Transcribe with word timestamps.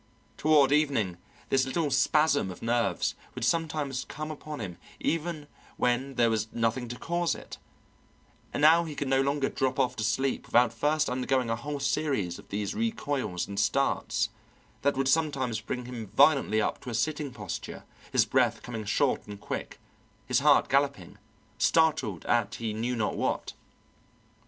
Toward 0.35 0.71
evening 0.71 1.17
this 1.49 1.67
little 1.67 1.91
spasm 1.91 2.49
of 2.49 2.63
nerves 2.63 3.13
would 3.35 3.45
sometimes 3.45 4.03
come 4.03 4.31
upon 4.31 4.59
him 4.59 4.79
even 4.99 5.45
when 5.77 6.15
there 6.15 6.31
was 6.31 6.47
nothing 6.51 6.87
to 6.87 6.97
cause 6.97 7.35
it, 7.35 7.59
and 8.51 8.61
now 8.61 8.83
he 8.83 8.95
could 8.95 9.07
no 9.07 9.21
longer 9.21 9.47
drop 9.47 9.77
off 9.77 9.95
to 9.97 10.03
sleep 10.03 10.47
without 10.47 10.73
first 10.73 11.07
undergoing 11.07 11.51
a 11.51 11.55
whole 11.55 11.79
series 11.79 12.39
of 12.39 12.49
these 12.49 12.73
recoils 12.73 13.47
and 13.47 13.59
starts, 13.59 14.29
that 14.81 14.97
would 14.97 15.07
sometimes 15.07 15.61
bring 15.61 15.85
him 15.85 16.07
violently 16.07 16.59
up 16.59 16.81
to 16.81 16.89
a 16.89 16.95
sitting 16.95 17.31
posture, 17.31 17.83
his 18.11 18.25
breath 18.25 18.63
coming 18.63 18.85
short 18.85 19.27
and 19.27 19.39
quick, 19.39 19.79
his 20.25 20.39
heart 20.39 20.67
galloping, 20.67 21.19
startled 21.59 22.25
at 22.25 22.55
he 22.55 22.73
knew 22.73 22.95
not 22.95 23.15
what. 23.15 23.53